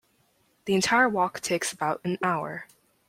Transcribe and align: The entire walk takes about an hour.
The 0.65 0.73
entire 0.73 1.07
walk 1.07 1.41
takes 1.41 1.71
about 1.71 2.01
an 2.03 2.17
hour. 2.23 2.65